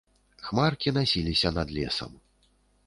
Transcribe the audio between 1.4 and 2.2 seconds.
над лесам.